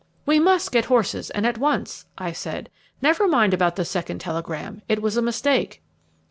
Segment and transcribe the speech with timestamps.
[0.25, 2.71] "We must get horses, and at once," I said.
[3.03, 5.83] "Never mind about the second telegram; it was a mistake."